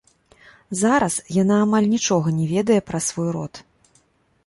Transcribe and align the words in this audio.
Зараз 0.81 1.13
яна 1.43 1.55
амаль 1.67 1.91
нічога 1.93 2.35
не 2.41 2.51
ведае 2.55 2.81
пра 2.91 3.07
свой 3.11 3.29
род. 3.41 3.65